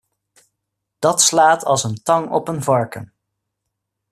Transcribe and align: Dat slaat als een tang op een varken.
Dat 0.99 1.21
slaat 1.21 1.63
als 1.65 1.83
een 1.83 2.01
tang 2.03 2.29
op 2.31 2.47
een 2.47 2.63
varken. 2.63 3.13